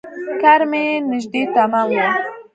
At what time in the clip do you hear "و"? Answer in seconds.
1.95-1.99